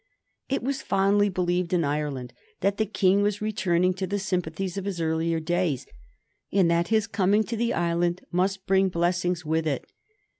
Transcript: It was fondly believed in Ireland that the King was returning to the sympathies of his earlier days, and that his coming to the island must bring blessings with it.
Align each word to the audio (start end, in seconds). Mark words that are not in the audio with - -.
It 0.49 0.63
was 0.63 0.81
fondly 0.81 1.29
believed 1.29 1.73
in 1.73 1.83
Ireland 1.83 2.33
that 2.61 2.77
the 2.77 2.87
King 2.87 3.21
was 3.21 3.39
returning 3.39 3.93
to 3.93 4.07
the 4.07 4.17
sympathies 4.17 4.75
of 4.75 4.85
his 4.85 4.99
earlier 4.99 5.39
days, 5.39 5.85
and 6.51 6.71
that 6.71 6.87
his 6.87 7.05
coming 7.05 7.43
to 7.43 7.55
the 7.55 7.75
island 7.75 8.21
must 8.31 8.65
bring 8.65 8.89
blessings 8.89 9.45
with 9.45 9.67
it. 9.67 9.85